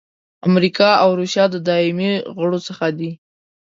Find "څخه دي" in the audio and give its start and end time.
2.67-3.11